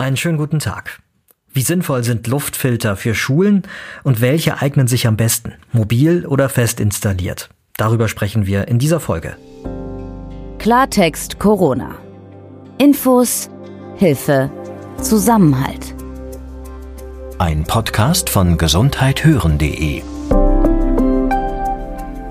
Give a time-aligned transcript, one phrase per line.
[0.00, 1.00] Einen schönen guten Tag.
[1.52, 3.64] Wie sinnvoll sind Luftfilter für Schulen
[4.04, 7.48] und welche eignen sich am besten, mobil oder fest installiert?
[7.76, 9.36] Darüber sprechen wir in dieser Folge.
[10.60, 11.96] Klartext Corona.
[12.78, 13.50] Infos,
[13.96, 14.52] Hilfe,
[15.02, 15.96] Zusammenhalt.
[17.38, 20.02] Ein Podcast von gesundheithören.de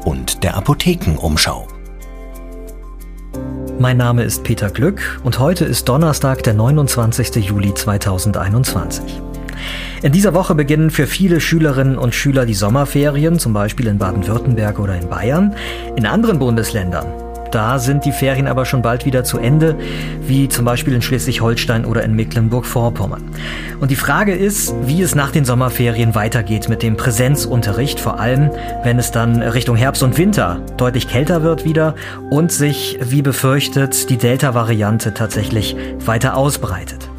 [0.06, 1.68] und der Apothekenumschau.
[3.80, 7.36] Mein Name ist Peter Glück und heute ist Donnerstag, der 29.
[7.36, 9.21] Juli 2021.
[10.02, 14.79] In dieser Woche beginnen für viele Schülerinnen und Schüler die Sommerferien, zum Beispiel in Baden-Württemberg
[14.79, 15.54] oder in Bayern.
[15.96, 19.75] In anderen Bundesländern da sind die Ferien aber schon bald wieder zu Ende,
[20.21, 23.24] wie zum Beispiel in Schleswig-Holstein oder in Mecklenburg-Vorpommern.
[23.79, 28.52] Und die Frage ist, wie es nach den Sommerferien weitergeht mit dem Präsenzunterricht, vor allem
[28.83, 31.96] wenn es dann Richtung Herbst und Winter deutlich kälter wird wieder
[32.30, 37.09] und sich, wie befürchtet, die Delta-Variante tatsächlich weiter ausbreitet.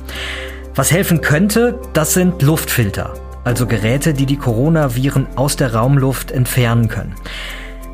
[0.74, 3.14] Was helfen könnte, das sind Luftfilter,
[3.44, 7.14] also Geräte, die die Coronaviren aus der Raumluft entfernen können.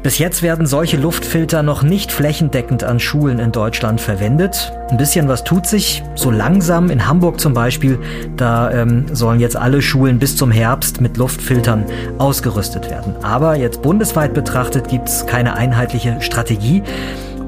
[0.04, 4.70] Bis jetzt werden solche Luftfilter noch nicht flächendeckend an Schulen in Deutschland verwendet.
[4.90, 6.90] Ein bisschen was tut sich, so langsam.
[6.90, 7.98] In Hamburg zum Beispiel,
[8.36, 11.86] da ähm, sollen jetzt alle Schulen bis zum Herbst mit Luftfiltern
[12.18, 13.14] ausgerüstet werden.
[13.22, 16.82] Aber jetzt bundesweit betrachtet gibt es keine einheitliche Strategie.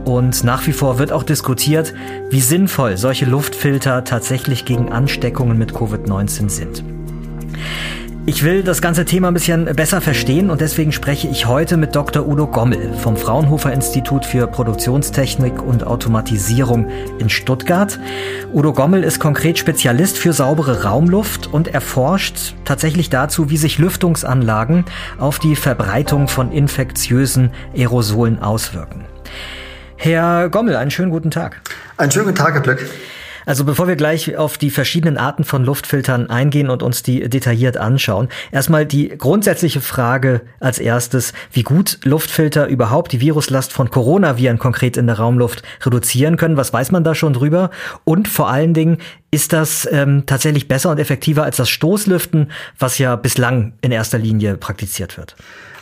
[0.07, 1.93] Und nach wie vor wird auch diskutiert,
[2.31, 6.83] wie sinnvoll solche Luftfilter tatsächlich gegen Ansteckungen mit Covid-19 sind.
[8.29, 11.95] Ich will das ganze Thema ein bisschen besser verstehen und deswegen spreche ich heute mit
[11.95, 12.27] Dr.
[12.27, 18.01] Udo Gommel vom Fraunhofer Institut für Produktionstechnik und Automatisierung in Stuttgart.
[18.53, 24.87] Udo Gommel ist konkret Spezialist für saubere Raumluft und erforscht tatsächlich dazu, wie sich Lüftungsanlagen
[25.19, 29.05] auf die Verbreitung von infektiösen Aerosolen auswirken.
[29.95, 31.61] Herr Gommel, einen schönen guten Tag.
[31.97, 32.91] Einen schönen guten Tag, Herr Glück.
[33.47, 37.79] Also bevor wir gleich auf die verschiedenen Arten von Luftfiltern eingehen und uns die detailliert
[37.79, 44.59] anschauen, erstmal die grundsätzliche Frage als erstes, wie gut Luftfilter überhaupt die Viruslast von Coronaviren
[44.59, 46.57] konkret in der Raumluft reduzieren können.
[46.57, 47.71] Was weiß man da schon drüber?
[48.05, 48.99] Und vor allen Dingen,
[49.31, 54.19] ist das ähm, tatsächlich besser und effektiver als das Stoßlüften, was ja bislang in erster
[54.19, 55.37] Linie praktiziert wird?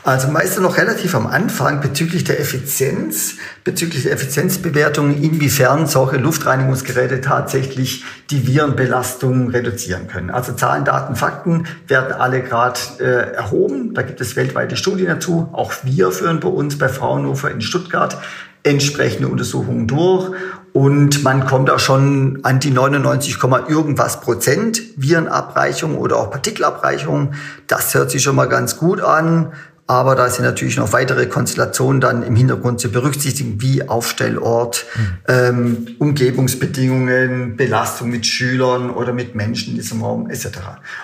[0.04, 6.18] Also man ist noch relativ am Anfang bezüglich der Effizienz, bezüglich der Effizienzbewertung, inwiefern solche
[6.18, 10.28] Luftreinigungsgeräte tatsächlich die Virenbelastung reduzieren können.
[10.28, 13.94] Also Zahlen, Daten, Fakten werden alle gerade äh, erhoben.
[13.94, 15.48] Da gibt es weltweite Studien dazu.
[15.52, 18.18] Auch wir führen bei uns bei Fraunhofer in Stuttgart
[18.62, 20.32] entsprechende Untersuchungen durch
[20.74, 23.38] und man kommt auch schon an die 99,
[23.68, 27.34] irgendwas Prozent Virenabreichung oder auch Partikelabreichung.
[27.68, 29.52] Das hört sich schon mal ganz gut an.
[29.86, 35.08] Aber da sind natürlich noch weitere Konstellationen dann im Hintergrund zu berücksichtigen, wie Aufstellort, mhm.
[35.28, 40.48] ähm, Umgebungsbedingungen, Belastung mit Schülern oder mit Menschen in diesem Raum etc.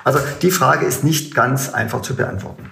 [0.03, 2.71] Also die Frage ist nicht ganz einfach zu beantworten.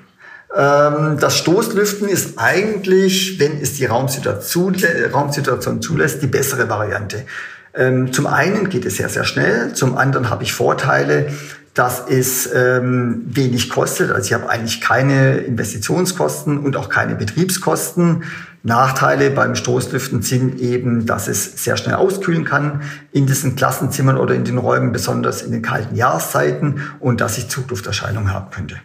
[0.57, 4.77] Ähm, das Stoßlüften ist eigentlich, wenn es die Raumsituation,
[5.13, 7.27] Raumsituation zulässt, die bessere Variante.
[7.75, 11.31] Ähm, zum einen geht es sehr, sehr schnell, zum anderen habe ich Vorteile,
[11.79, 14.11] dass es ähm, wenig kostet.
[14.11, 18.25] Also ich habe eigentlich keine Investitionskosten und auch keine Betriebskosten.
[18.65, 24.35] Nachteile beim Stoßlüften sind eben, dass es sehr schnell auskühlen kann in diesen Klassenzimmern oder
[24.35, 28.77] in den Räumen, besonders in den kalten Jahreszeiten und dass ich Zuglufterscheinungen haben könnte.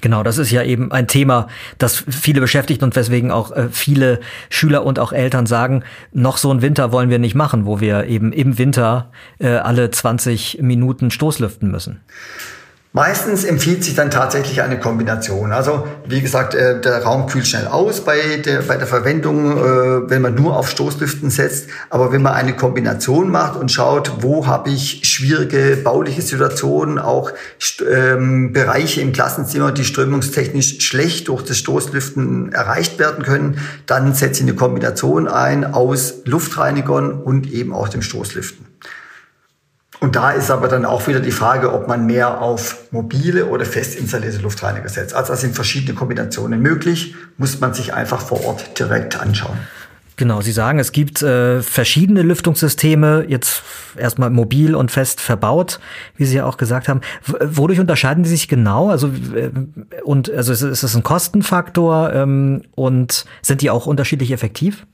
[0.00, 1.48] Genau, das ist ja eben ein Thema,
[1.78, 5.82] das viele beschäftigt und weswegen auch äh, viele Schüler und auch Eltern sagen,
[6.12, 9.10] noch so einen Winter wollen wir nicht machen, wo wir eben im Winter
[9.40, 12.00] äh, alle 20 Minuten Stoßlüften müssen.
[12.94, 15.52] Meistens empfiehlt sich dann tatsächlich eine Kombination.
[15.52, 20.10] Also wie gesagt, äh, der Raum kühlt schnell aus bei der, bei der Verwendung, äh,
[20.10, 21.68] wenn man nur auf Stoßlüften setzt.
[21.90, 27.30] Aber wenn man eine Kombination macht und schaut, wo habe ich schwierige bauliche Situationen, auch
[27.86, 34.42] ähm, Bereiche im Klassenzimmer, die strömungstechnisch schlecht durch das Stoßlüften erreicht werden können, dann setze
[34.42, 38.66] ich eine Kombination ein aus Luftreinigern und eben auch dem Stoßlüften.
[40.00, 43.64] Und da ist aber dann auch wieder die Frage, ob man mehr auf mobile oder
[43.64, 45.14] fest installierte Luftreiniger setzt.
[45.14, 49.58] Also da sind verschiedene Kombinationen möglich, muss man sich einfach vor Ort direkt anschauen.
[50.18, 53.62] Genau, Sie sagen, es gibt äh, verschiedene Lüftungssysteme, jetzt
[53.96, 55.78] erstmal mobil und fest verbaut,
[56.16, 57.02] wie Sie ja auch gesagt haben.
[57.24, 58.90] W wodurch unterscheiden die sich genau?
[58.90, 59.50] Also äh,
[60.02, 64.86] und also ist, ist es ein Kostenfaktor ähm, und sind die auch unterschiedlich effektiv?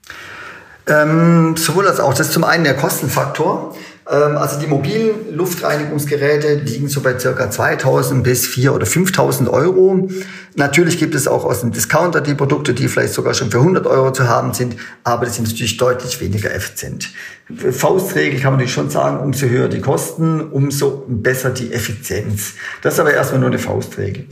[0.87, 2.13] Ähm, sowohl als auch.
[2.13, 3.75] Das ist zum einen der Kostenfaktor.
[4.11, 10.09] Ähm, also die mobilen Luftreinigungsgeräte liegen so bei circa 2000 bis 4 oder 5000 Euro.
[10.57, 13.87] Natürlich gibt es auch aus dem Discounter die Produkte, die vielleicht sogar schon für 100
[13.87, 17.11] Euro zu haben sind, aber die sind natürlich deutlich weniger effizient.
[17.71, 22.55] Faustregel kann man natürlich schon sagen, umso höher die Kosten, umso besser die Effizienz.
[22.83, 24.27] Das ist aber erstmal nur eine Faustregel.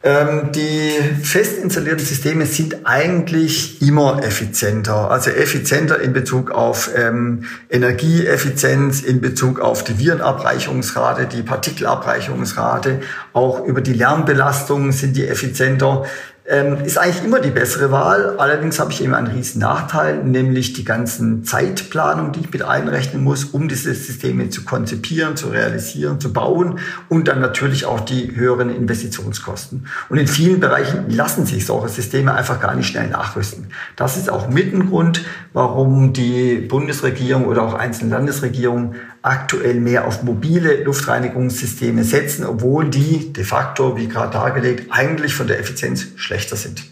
[0.00, 0.92] Ähm, die
[1.24, 5.10] fest installierten Systeme sind eigentlich immer effizienter.
[5.10, 13.00] Also effizienter in Bezug auf ähm, Energieeffizienz, in Bezug auf die Virenabreichungsrate, die Partikelabreichungsrate,
[13.32, 16.04] auch über die Lärmbelastung sind die effizienter
[16.48, 18.36] ähm, ist eigentlich immer die bessere Wahl.
[18.38, 23.22] Allerdings habe ich eben einen riesen Nachteil, nämlich die ganzen Zeitplanung, die ich mit einrechnen
[23.22, 26.78] muss, um diese Systeme zu konzipieren, zu realisieren, zu bauen
[27.10, 29.86] und dann natürlich auch die höheren Investitionskosten.
[30.08, 33.66] Und in vielen Bereichen lassen sich solche Systeme einfach gar nicht schnell nachrüsten.
[33.96, 35.22] Das ist auch mit ein Grund,
[35.52, 38.94] warum die Bundesregierung oder auch einzelne Landesregierungen
[39.28, 45.46] aktuell mehr auf mobile Luftreinigungssysteme setzen, obwohl die de facto, wie gerade dargelegt, eigentlich von
[45.46, 46.84] der Effizienz schlechter sind.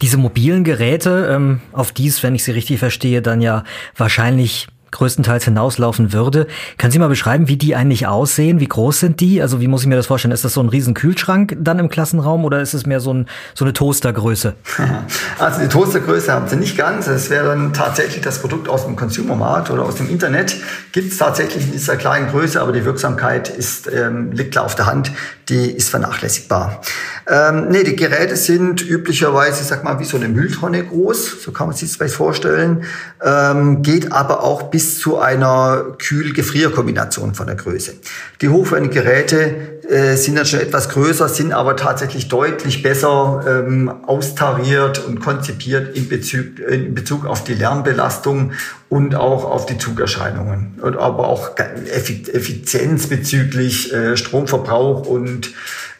[0.00, 3.64] Diese mobilen Geräte, ähm, auf die es, wenn ich sie richtig verstehe, dann ja
[3.96, 6.46] wahrscheinlich größtenteils hinauslaufen würde.
[6.78, 8.60] Können Sie mal beschreiben, wie die eigentlich aussehen?
[8.60, 9.42] Wie groß sind die?
[9.42, 10.32] Also wie muss ich mir das vorstellen?
[10.32, 13.26] Ist das so ein riesen Kühlschrank dann im Klassenraum oder ist es mehr so, ein,
[13.54, 14.54] so eine Toastergröße?
[15.38, 17.06] Also die Toastergröße haben sie nicht ganz.
[17.08, 20.56] Es wäre dann tatsächlich das Produkt aus dem Consumermarkt oder aus dem Internet.
[20.92, 24.74] Gibt es tatsächlich in dieser kleinen Größe, aber die Wirksamkeit ist, ähm, liegt klar auf
[24.74, 25.10] der Hand.
[25.48, 26.80] Die ist vernachlässigbar.
[27.28, 31.42] Ähm, nee, die Geräte sind üblicherweise, ich sag mal, wie so eine Mülltonne groß.
[31.42, 32.84] So kann man sich das vielleicht vorstellen.
[33.22, 37.94] Ähm, geht aber auch bis zu einer Kühl-Gefrier-Kombination von der Größe.
[38.40, 43.92] Die hochwertigen Geräte äh, sind dann schon etwas größer, sind aber tatsächlich deutlich besser ähm,
[44.06, 48.52] austariert und konzipiert in Bezug, in Bezug auf die Lärmbelastung
[48.92, 50.78] und auch auf die Zugerscheinungen.
[50.82, 55.50] Und aber auch Effizienz bezüglich äh, Stromverbrauch und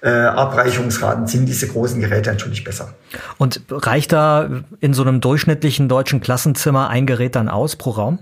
[0.02, 2.92] äh, Abreichungsraten sind diese großen Geräte natürlich besser.
[3.38, 4.46] Und reicht da
[4.80, 8.18] in so einem durchschnittlichen deutschen Klassenzimmer ein Gerät dann aus pro Raum?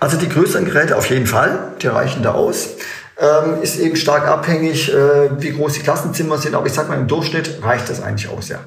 [0.00, 2.70] Also die größeren Geräte auf jeden Fall, die reichen da aus.
[3.18, 6.96] Ähm, ist eben stark abhängig, äh, wie groß die Klassenzimmer sind, aber ich sag mal,
[6.96, 8.60] im Durchschnitt reicht das eigentlich aus, ja.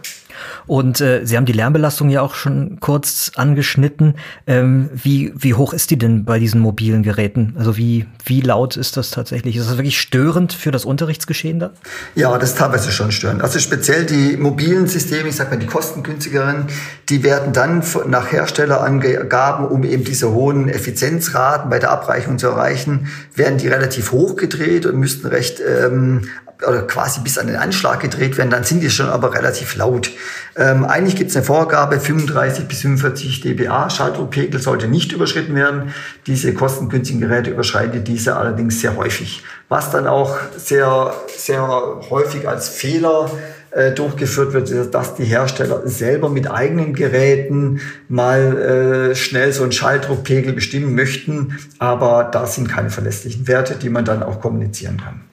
[0.68, 4.16] Und äh, Sie haben die Lärmbelastung ja auch schon kurz angeschnitten.
[4.48, 7.56] Ähm, wie, wie hoch ist die denn bei diesen mobilen Geräten?
[7.58, 9.56] Also wie, wie laut ist das tatsächlich?
[9.56, 11.72] Ist das wirklich störend für das Unterrichtsgeschehen dann?
[12.16, 13.42] Ja, das ist teilweise schon störend.
[13.42, 16.68] Also speziell die mobilen Systeme, ich sag mal die kostengünstigeren,
[17.10, 23.08] die werden dann nach Herstellerangaben, um eben diese hohen Effizienzraten bei der Abreichung zu erreichen,
[23.36, 26.30] werden die relativ hoch gedreht und müssten recht ähm,
[26.68, 30.12] oder quasi bis an den Anschlag gedreht werden, dann sind die schon aber relativ laut.
[30.56, 35.94] Ähm, eigentlich gibt es eine Vorgabe, 35 bis 45 dBA Schalldruckpegel sollte nicht überschritten werden.
[36.28, 39.44] Diese kostengünstigen Geräte überschreiten diese allerdings sehr häufig.
[39.70, 41.68] Was dann auch sehr, sehr
[42.10, 43.30] häufig als Fehler
[43.72, 49.64] äh, durchgeführt wird, ist, dass die Hersteller selber mit eigenen Geräten mal äh, schnell so
[49.64, 54.98] einen Schalldruckpegel bestimmen möchten, aber da sind keine verlässlichen Werte, die man dann auch kommunizieren
[54.98, 55.29] kann.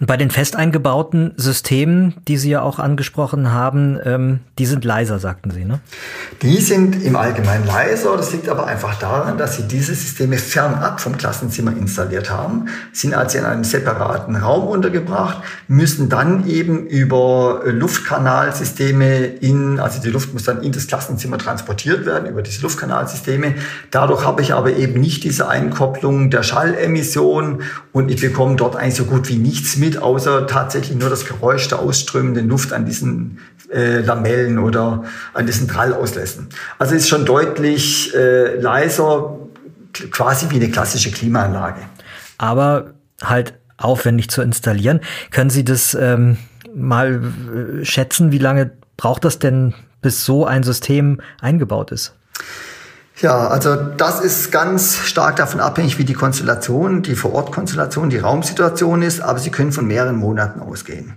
[0.00, 4.84] Und bei den fest eingebauten Systemen, die Sie ja auch angesprochen haben, ähm, die sind
[4.84, 5.80] leiser, sagten Sie, ne?
[6.42, 8.16] Die sind im Allgemeinen leiser.
[8.16, 13.12] Das liegt aber einfach daran, dass Sie diese Systeme fernab vom Klassenzimmer installiert haben, sind
[13.14, 20.32] also in einem separaten Raum untergebracht, müssen dann eben über Luftkanalsysteme in, also die Luft
[20.32, 23.56] muss dann in das Klassenzimmer transportiert werden, über diese Luftkanalsysteme.
[23.90, 27.62] Dadurch habe ich aber eben nicht diese Einkopplung der Schallemission
[27.92, 31.24] und ich bekomme dort eigentlich so gut wie nichts mit mit, außer tatsächlich nur das
[31.24, 33.38] Geräusch der ausströmenden Luft an diesen
[33.72, 36.48] äh, Lamellen oder an diesen Trallauslässen.
[36.78, 39.38] Also ist schon deutlich äh, leiser,
[40.10, 41.80] quasi wie eine klassische Klimaanlage.
[42.36, 45.00] Aber halt aufwendig zu installieren.
[45.30, 46.36] Können Sie das ähm,
[46.74, 47.22] mal
[47.80, 52.14] äh, schätzen, wie lange braucht das denn, bis so ein System eingebaut ist?
[53.20, 59.02] Ja, also das ist ganz stark davon abhängig, wie die Konstellation, die Vorortkonstellation, die Raumsituation
[59.02, 61.14] ist, aber Sie können von mehreren Monaten ausgehen.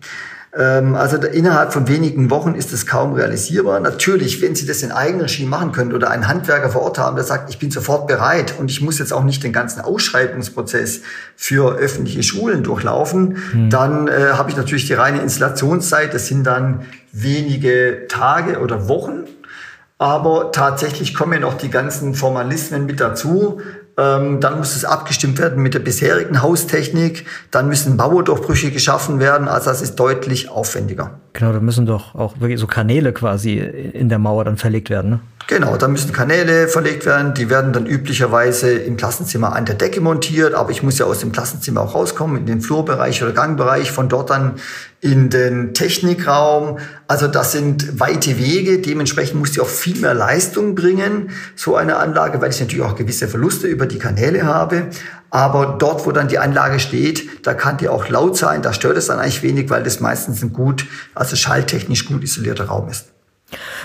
[0.58, 3.80] Ähm, also innerhalb von wenigen Wochen ist es kaum realisierbar.
[3.80, 7.24] Natürlich, wenn Sie das in Eigenregie machen können oder einen Handwerker vor Ort haben, der
[7.24, 11.02] sagt, ich bin sofort bereit und ich muss jetzt auch nicht den ganzen Ausschreibungsprozess
[11.36, 13.70] für öffentliche Schulen durchlaufen, hm.
[13.70, 16.16] dann äh, habe ich natürlich die reine Installationszeit.
[16.16, 16.82] Das sind dann
[17.12, 19.26] wenige Tage oder Wochen
[20.02, 23.62] aber tatsächlich kommen ja noch die ganzen Formalismen mit dazu.
[23.98, 27.28] Ähm, dann muss es abgestimmt werden mit der bisherigen Haustechnik.
[27.52, 29.48] Dann müssen Bauerdurchbrüche geschaffen werden.
[29.48, 31.20] Also das ist deutlich aufwendiger.
[31.34, 35.12] Genau, da müssen doch auch wirklich so Kanäle quasi in der Mauer dann verlegt werden.
[35.12, 35.20] Ne?
[35.48, 37.34] Genau, da müssen Kanäle verlegt werden.
[37.34, 40.54] Die werden dann üblicherweise im Klassenzimmer an der Decke montiert.
[40.54, 44.08] Aber ich muss ja aus dem Klassenzimmer auch rauskommen, in den Flurbereich oder Gangbereich, von
[44.08, 44.56] dort dann
[45.02, 46.80] in den Technikraum.
[47.08, 48.80] Also das sind weite Wege.
[48.80, 52.96] Dementsprechend muss die auch viel mehr Leistung bringen, so eine Anlage, weil ich natürlich auch
[52.96, 54.88] gewisse Verluste über die Kanäle habe.
[55.32, 58.62] Aber dort, wo dann die Anlage steht, da kann die auch laut sein.
[58.62, 60.86] Da stört es dann eigentlich wenig, weil das meistens ein gut,
[61.16, 63.08] also schalltechnisch gut isolierter Raum ist.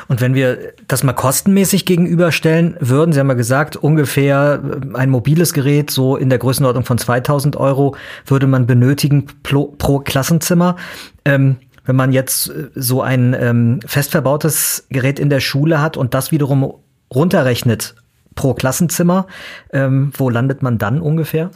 [0.09, 4.61] Und wenn wir das mal kostenmäßig gegenüberstellen würden, Sie haben ja gesagt, ungefähr
[4.95, 10.01] ein mobiles Gerät so in der Größenordnung von 2000 Euro würde man benötigen pro, pro
[10.01, 10.77] Klassenzimmer.
[11.25, 15.97] Ähm, wenn man jetzt äh, so ein ähm, fest verbautes Gerät in der Schule hat
[15.97, 16.75] und das wiederum
[17.13, 17.95] runterrechnet
[18.37, 19.27] pro Klassenzimmer,
[19.73, 21.51] ähm, wo landet man dann ungefähr?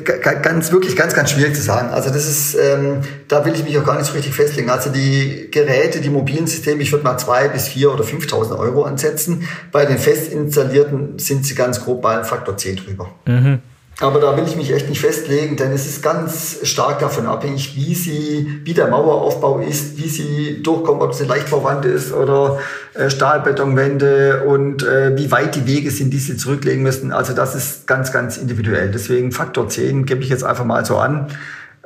[0.00, 1.90] ganz wirklich ganz ganz schwierig zu sagen.
[1.90, 4.70] Also das ist, ähm, da will ich mich auch gar nicht so richtig festlegen.
[4.70, 8.84] Also die Geräte, die mobilen Systeme, ich würde mal zwei bis vier oder 5.000 Euro
[8.84, 9.46] ansetzen.
[9.70, 13.10] Bei den fest installierten sind sie ganz grob bei Faktor 10 drüber.
[13.26, 13.60] Mhm.
[14.02, 17.76] Aber da will ich mich echt nicht festlegen, denn es ist ganz stark davon abhängig,
[17.76, 22.58] wie sie, wie der Maueraufbau ist, wie sie durchkommen, ob es eine Leichtbauwand ist oder
[22.94, 27.12] äh, Stahlbetonwände und äh, wie weit die Wege sind, die sie zurücklegen müssen.
[27.12, 28.90] Also das ist ganz, ganz individuell.
[28.90, 31.28] Deswegen Faktor 10 gebe ich jetzt einfach mal so an,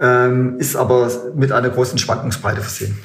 [0.00, 2.96] ähm, ist aber mit einer großen Schwankungsbreite versehen.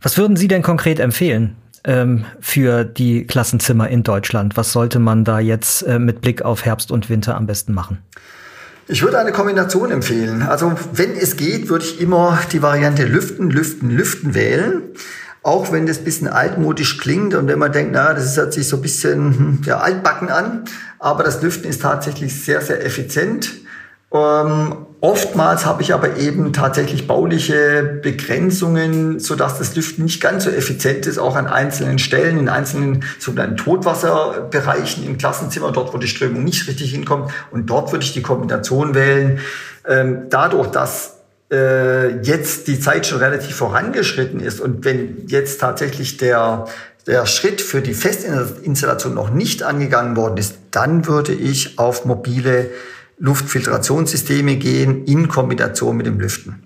[0.00, 1.56] Was würden Sie denn konkret empfehlen?
[1.84, 4.56] Ähm, für die Klassenzimmer in Deutschland?
[4.56, 7.98] Was sollte man da jetzt äh, mit Blick auf Herbst und Winter am besten machen?
[8.90, 10.42] Ich würde eine Kombination empfehlen.
[10.42, 14.82] Also wenn es geht, würde ich immer die Variante Lüften, Lüften, Lüften wählen.
[15.42, 18.66] Auch wenn das ein bisschen altmodisch klingt und wenn man denkt, na, das hört sich
[18.66, 20.64] so ein bisschen hm, ja, altbacken an.
[20.98, 23.52] Aber das Lüften ist tatsächlich sehr, sehr effizient.
[24.10, 30.44] Ähm, oftmals habe ich aber eben tatsächlich bauliche Begrenzungen, so dass das Lüften nicht ganz
[30.44, 35.98] so effizient ist, auch an einzelnen Stellen, in einzelnen sogenannten Totwasserbereichen im Klassenzimmer, dort wo
[35.98, 37.30] die Strömung nicht richtig hinkommt.
[37.50, 39.40] Und dort würde ich die Kombination wählen.
[39.86, 41.18] Ähm, dadurch, dass
[41.50, 46.66] äh, jetzt die Zeit schon relativ vorangeschritten ist und wenn jetzt tatsächlich der
[47.08, 52.68] der Schritt für die Festinstallation noch nicht angegangen worden ist, dann würde ich auf mobile
[53.18, 56.62] Luftfiltrationssysteme gehen in Kombination mit dem Lüften.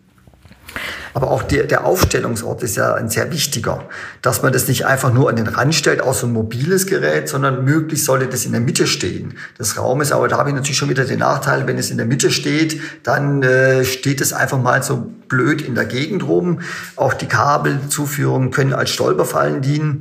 [1.15, 3.85] Aber auch der, der Aufstellungsort ist ja ein sehr wichtiger,
[4.23, 7.29] dass man das nicht einfach nur an den Rand stellt, aus so ein mobiles Gerät,
[7.29, 10.13] sondern möglichst sollte das in der Mitte stehen des Raumes.
[10.13, 12.81] Aber da habe ich natürlich schon wieder den Nachteil, wenn es in der Mitte steht,
[13.03, 16.61] dann äh, steht es einfach mal so blöd in der Gegend rum.
[16.97, 19.99] Auch die Kabelzuführungen können als Stolperfallen dienen.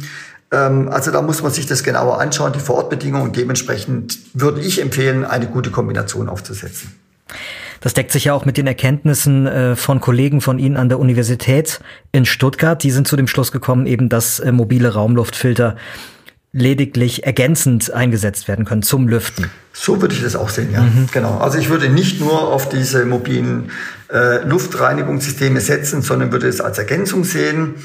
[0.51, 4.81] Ähm, also da muss man sich das genauer anschauen, die Vorortbedingungen und dementsprechend würde ich
[4.81, 6.91] empfehlen, eine gute Kombination aufzusetzen.
[7.79, 10.99] Das deckt sich ja auch mit den Erkenntnissen äh, von Kollegen von Ihnen an der
[10.99, 11.79] Universität
[12.11, 12.81] in Stuttgart.
[12.83, 15.77] Die sind zu dem Schluss gekommen, eben, dass äh, mobile Raumluftfilter
[16.53, 19.49] lediglich ergänzend eingesetzt werden können zum Lüften.
[19.73, 20.81] So würde ich das auch sehen, ja.
[20.81, 21.07] Mhm.
[21.11, 21.37] Genau.
[21.37, 23.71] Also ich würde nicht nur auf diese mobilen
[24.11, 27.75] äh, Luftreinigungssysteme setzen, sondern würde es als Ergänzung sehen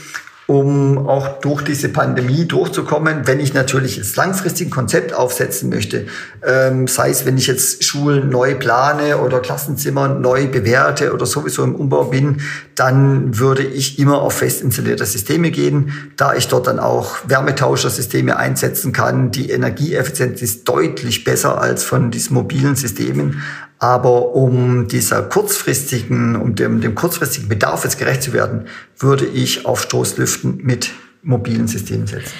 [0.47, 6.07] um auch durch diese Pandemie durchzukommen, wenn ich natürlich jetzt langfristig ein Konzept aufsetzen möchte,
[6.47, 11.65] ähm, sei es, wenn ich jetzt Schulen neu plane oder Klassenzimmer neu bewerte oder sowieso
[11.65, 12.41] im Umbau bin,
[12.77, 18.37] dann würde ich immer auf fest installierte Systeme gehen, da ich dort dann auch Wärmetauschersysteme
[18.37, 19.33] einsetzen kann.
[19.33, 23.43] Die Energieeffizienz ist deutlich besser als von diesen mobilen Systemen.
[23.79, 28.67] Aber um dieser kurzfristigen, um dem, dem kurzfristigen Bedarf jetzt gerecht zu werden,
[28.99, 32.33] würde ich auf Stoßlüften mit mobilen Systemen setzen.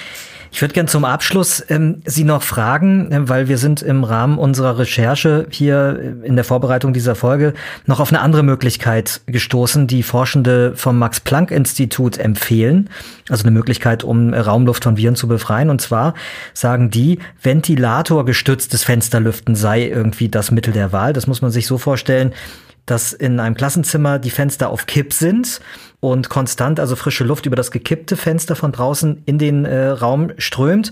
[0.57, 4.39] Ich würde gern zum Abschluss ähm, Sie noch fragen, äh, weil wir sind im Rahmen
[4.39, 7.53] unserer Recherche hier äh, in der Vorbereitung dieser Folge
[7.85, 12.89] noch auf eine andere Möglichkeit gestoßen, die Forschende vom Max-Planck-Institut empfehlen.
[13.29, 15.69] Also eine Möglichkeit, um Raumluft von Viren zu befreien.
[15.69, 16.15] Und zwar
[16.55, 21.13] sagen die, ventilatorgestütztes Fensterlüften sei irgendwie das Mittel der Wahl.
[21.13, 22.33] Das muss man sich so vorstellen,
[22.87, 25.61] dass in einem Klassenzimmer die Fenster auf Kipp sind
[25.99, 30.31] und konstant, also frische Luft über das gekippte Fenster von draußen in den äh, Raum
[30.37, 30.91] strömt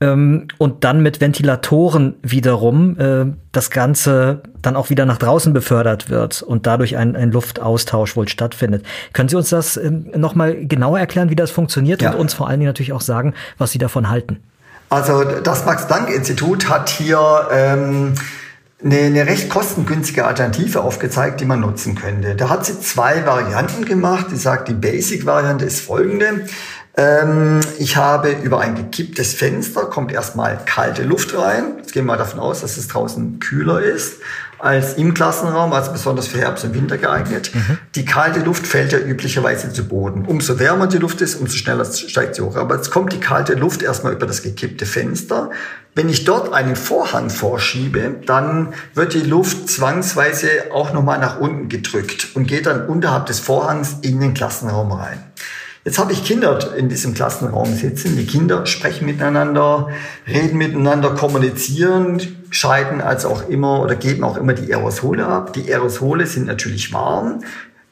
[0.00, 6.10] ähm, und dann mit Ventilatoren wiederum äh, das Ganze dann auch wieder nach draußen befördert
[6.10, 8.84] wird und dadurch ein, ein Luftaustausch wohl stattfindet.
[9.12, 12.12] Können Sie uns das äh, nochmal genauer erklären, wie das funktioniert ja.
[12.12, 14.42] und uns vor allen Dingen natürlich auch sagen, was Sie davon halten?
[14.90, 18.14] Also das Max-Planck-Institut hat hier ähm,
[18.84, 22.34] eine, eine recht kostengünstige Alternative aufgezeigt, die man nutzen könnte.
[22.34, 24.26] Da hat sie zwei Varianten gemacht.
[24.30, 26.46] Die sagt, die Basic-Variante ist folgende.
[26.96, 31.74] Ähm, ich habe über ein gekipptes Fenster, kommt erstmal kalte Luft rein.
[31.78, 34.14] Jetzt gehen wir mal davon aus, dass es draußen kühler ist.
[34.62, 37.50] als im Klassenraum, also besonders für Herbst und Winter geeignet.
[37.52, 37.78] Mhm.
[37.96, 40.24] Die kalte Luft fällt ja üblicherweise zu Boden.
[40.24, 42.54] Umso wärmer die Luft ist, umso schneller steigt sie hoch.
[42.54, 45.50] Aber jetzt kommt die kalte Luft erstmal über das gekippte Fenster.
[45.94, 51.68] Wenn ich dort einen Vorhang vorschiebe, dann wird die Luft zwangsweise auch nochmal nach unten
[51.68, 55.22] gedrückt und geht dann unterhalb des Vorhangs in den Klassenraum rein.
[55.84, 58.16] Jetzt habe ich Kinder in diesem Klassenraum sitzen.
[58.16, 59.90] Die Kinder sprechen miteinander,
[60.26, 65.52] reden miteinander, kommunizieren, scheiden als auch immer oder geben auch immer die Aerosole ab.
[65.52, 67.40] Die Aerosole sind natürlich warm.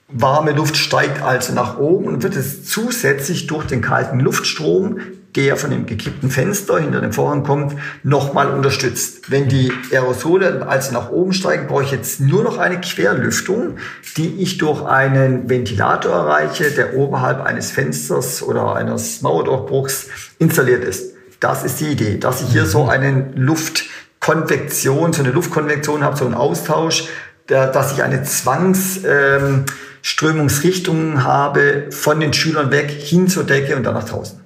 [0.09, 5.00] Warme Luft steigt also nach oben und wird es zusätzlich durch den kalten Luftstrom
[5.37, 9.30] der von dem gekippten Fenster hinter dem Vorhang kommt, nochmal unterstützt.
[9.30, 13.76] Wenn die Aerosole also nach oben steigen, brauche ich jetzt nur noch eine Querlüftung,
[14.16, 20.08] die ich durch einen Ventilator erreiche, der oberhalb eines Fensters oder eines Mauerdurchbruchs
[20.38, 21.14] installiert ist.
[21.38, 22.90] Das ist die Idee, dass ich hier so mhm.
[22.90, 27.08] eine Luftkonvektion, so eine Luftkonvektion habe, so einen Austausch,
[27.49, 33.82] der, dass ich eine Zwangsströmungsrichtung ähm, habe von den Schülern weg hin zur Decke und
[33.84, 34.40] dann nach draußen.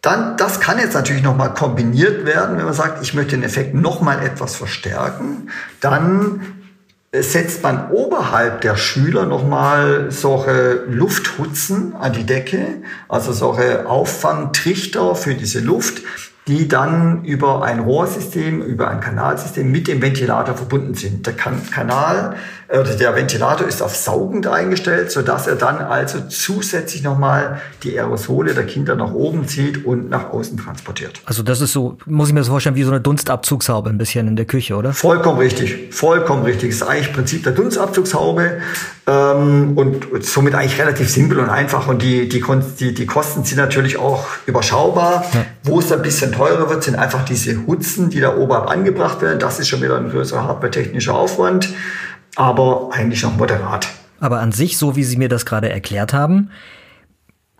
[0.00, 3.74] Dann, das kann jetzt natürlich nochmal kombiniert werden, wenn man sagt, ich möchte den Effekt
[3.74, 5.50] nochmal etwas verstärken.
[5.80, 6.58] Dann
[7.10, 15.16] äh, setzt man oberhalb der Schüler nochmal solche Lufthutzen an die Decke, also solche Auffangtrichter
[15.16, 16.02] für diese Luft,
[16.46, 21.26] die dann über ein Rohrsystem, über ein Kanalsystem mit dem Ventilator verbunden sind.
[21.26, 22.36] Der kan Kanal
[22.70, 27.98] oder der Ventilator ist auf saugend eingestellt, so dass er dann also zusätzlich nochmal die
[27.98, 31.20] Aerosole der Kinder nach oben zieht und nach außen transportiert.
[31.24, 34.28] Also das ist so, muss ich mir so vorstellen, wie so eine Dunstabzugshaube ein bisschen
[34.28, 34.92] in der Küche, oder?
[34.92, 36.70] Vollkommen richtig, vollkommen richtig.
[36.70, 38.60] Das ist eigentlich Prinzip der Dunstabzugshaube
[39.06, 42.44] ähm, und somit eigentlich relativ simpel und einfach und die, die,
[42.78, 45.24] die, die Kosten sind natürlich auch überschaubar.
[45.32, 45.46] Ja.
[45.62, 49.38] Wo es ein bisschen teurer wird, sind einfach diese Hutzen, die da oberhalb angebracht werden.
[49.38, 51.70] Das ist schon wieder ein größerer hardware-technischer Aufwand,
[52.38, 53.88] aber eigentlich noch moderat.
[54.20, 56.50] Aber an sich, so wie Sie mir das gerade erklärt haben,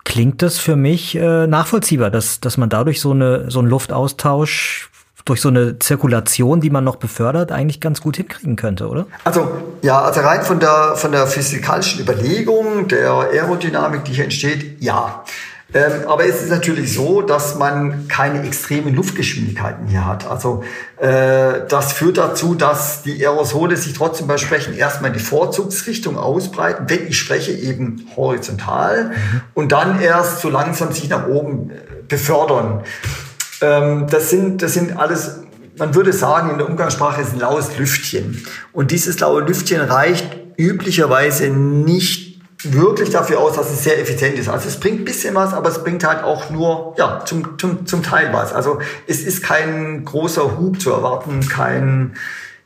[0.05, 4.89] klingt das für mich äh, nachvollziehbar, dass, dass man dadurch so, eine, so einen Luftaustausch
[5.25, 9.05] durch so eine Zirkulation, die man noch befördert, eigentlich ganz gut hinkriegen könnte, oder?
[9.25, 14.81] Also ja, also rein von der, von der physikalischen Überlegung, der Aerodynamik, die hier entsteht,
[14.81, 15.23] ja.
[15.71, 20.25] Ähm, aber es ist natürlich so, dass man keine extremen Luftgeschwindigkeiten hier hat.
[20.25, 20.63] Also
[20.97, 26.17] äh, das führt dazu, dass die Aerosole sich trotzdem beim Sprechen erstmal in die Vorzugsrichtung
[26.17, 29.41] ausbreiten, wenn ich spreche eben horizontal mhm.
[29.53, 31.73] und dann erst so langsam sich nach oben äh,
[32.07, 32.81] befördern.
[33.61, 35.41] Ähm, das, sind, das sind alles,
[35.77, 38.43] man würde sagen, in der Umgangssprache ist ein laues Lüftchen.
[38.73, 42.28] Und dieses laue Lüftchen reicht üblicherweise nicht
[42.63, 44.49] wirklich dafür aus, dass es sehr effizient ist.
[44.49, 48.03] Also es bringt bisschen was, aber es bringt halt auch nur ja zum, zum, zum
[48.03, 48.53] Teil was.
[48.53, 52.15] Also es ist kein großer Hub zu erwarten, kein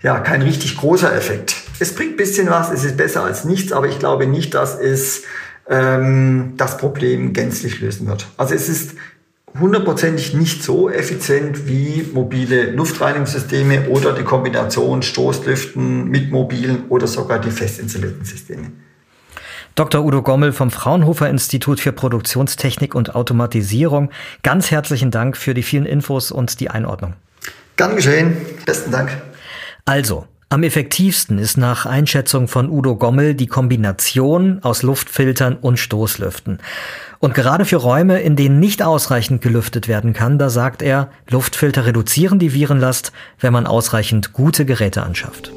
[0.02, 1.56] ja kein richtig großer Effekt.
[1.80, 5.24] Es bringt bisschen was, es ist besser als nichts, aber ich glaube nicht, dass es
[5.70, 8.28] ähm, das Problem gänzlich lösen wird.
[8.36, 8.96] Also es ist
[9.60, 17.40] hundertprozentig nicht so effizient wie mobile Luftreinigungssysteme oder die Kombination Stoßlüften mit mobilen oder sogar
[17.40, 18.72] die fest installierten Systeme.
[19.76, 20.06] Dr.
[20.06, 24.12] Udo Gommel vom Fraunhofer Institut für Produktionstechnik und Automatisierung.
[24.44, 27.14] Ganz herzlichen Dank für die vielen Infos und die Einordnung.
[27.76, 28.38] Gern geschehen.
[28.66, 29.18] Besten Dank.
[29.86, 36.60] Also, am effektivsten ist nach Einschätzung von Udo Gommel die Kombination aus Luftfiltern und Stoßlüften.
[37.18, 41.88] Und gerade für Räume, in denen nicht ausreichend gelüftet werden kann, da sagt er, Luftfilter
[41.88, 45.52] reduzieren die Virenlast, wenn man ausreichend gute Geräte anschafft.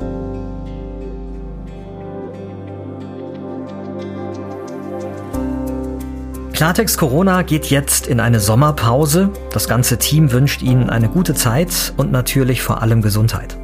[6.56, 9.28] Klartext Corona geht jetzt in eine Sommerpause.
[9.52, 13.58] Das ganze Team wünscht Ihnen eine gute Zeit und natürlich vor allem Gesundheit.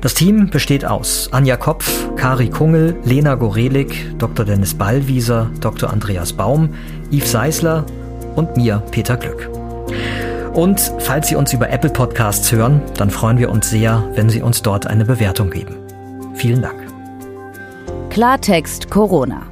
[0.00, 4.44] Das Team besteht aus Anja Kopf, Kari Kungel, Lena Gorelik, Dr.
[4.44, 5.92] Dennis Ballwieser, Dr.
[5.92, 6.70] Andreas Baum,
[7.12, 7.86] Yves Seisler
[8.34, 9.48] und mir, Peter Glück.
[10.52, 14.42] Und falls Sie uns über Apple Podcasts hören, dann freuen wir uns sehr, wenn Sie
[14.42, 15.76] uns dort eine Bewertung geben.
[16.34, 16.82] Vielen Dank.
[18.10, 19.51] Klartext Corona